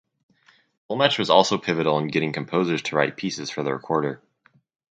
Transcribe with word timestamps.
Dolmetsch 0.89 1.19
was 1.19 1.29
also 1.29 1.59
pivotal 1.59 1.99
in 1.99 2.07
getting 2.07 2.33
composers 2.33 2.81
to 2.81 2.95
write 2.95 3.17
pieces 3.17 3.51
for 3.51 3.61
the 3.61 3.71
recorder. 3.71 4.23